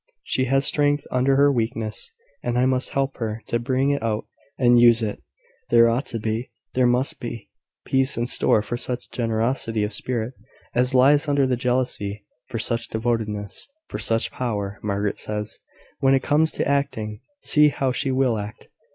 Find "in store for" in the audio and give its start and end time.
8.17-8.77